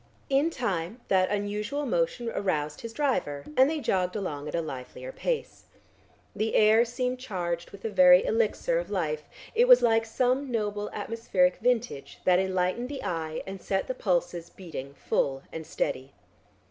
[0.31, 5.11] In time that unusual motion aroused his driver, and they jogged along at a livelier
[5.11, 5.65] pace.
[6.35, 10.89] The air seemed charged with the very elixir of life; it was like some noble
[10.89, 16.13] atmospheric vintage that enlightened the eye and set the pulses beating full and steady.